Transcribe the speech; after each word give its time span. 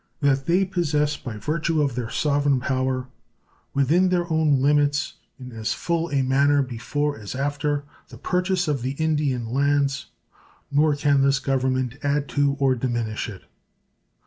That 0.19 0.47
they 0.47 0.65
possess 0.65 1.15
by 1.15 1.37
virtue 1.37 1.79
of 1.83 1.93
their 1.93 2.09
sovereign 2.09 2.59
power 2.59 3.05
within 3.75 4.09
their 4.09 4.27
own 4.33 4.59
limits 4.59 5.13
in 5.39 5.51
as 5.51 5.73
full 5.75 6.09
a 6.11 6.23
manner 6.23 6.63
before 6.63 7.19
as 7.19 7.35
after 7.35 7.83
the 8.09 8.17
purchase 8.17 8.67
of 8.67 8.81
the 8.81 8.93
Indian 8.93 9.53
lands; 9.53 10.07
nor 10.71 10.95
can 10.95 11.21
this 11.21 11.37
Government 11.37 11.97
add 12.01 12.27
to 12.29 12.53
or 12.57 12.73
diminish 12.73 13.29
it. 13.29 13.43